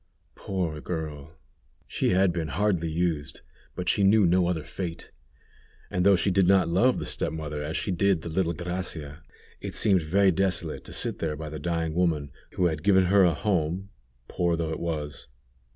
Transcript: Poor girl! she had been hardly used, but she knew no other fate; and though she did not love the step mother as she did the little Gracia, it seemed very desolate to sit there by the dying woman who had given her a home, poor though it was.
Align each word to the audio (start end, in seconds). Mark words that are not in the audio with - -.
Poor 0.33 0.81
girl! 0.81 1.37
she 1.85 2.09
had 2.09 2.33
been 2.33 2.47
hardly 2.47 2.89
used, 2.91 3.41
but 3.75 3.87
she 3.87 4.03
knew 4.03 4.25
no 4.25 4.47
other 4.47 4.63
fate; 4.63 5.11
and 5.91 6.03
though 6.03 6.15
she 6.15 6.31
did 6.31 6.47
not 6.47 6.67
love 6.67 6.97
the 6.97 7.05
step 7.05 7.31
mother 7.31 7.61
as 7.61 7.77
she 7.77 7.91
did 7.91 8.23
the 8.23 8.27
little 8.29 8.53
Gracia, 8.53 9.21
it 9.59 9.75
seemed 9.75 10.01
very 10.01 10.31
desolate 10.31 10.83
to 10.85 10.91
sit 10.91 11.19
there 11.19 11.35
by 11.35 11.49
the 11.49 11.59
dying 11.59 11.93
woman 11.93 12.31
who 12.53 12.65
had 12.65 12.81
given 12.81 13.03
her 13.05 13.23
a 13.23 13.35
home, 13.35 13.89
poor 14.27 14.57
though 14.57 14.71
it 14.71 14.79
was. 14.79 15.27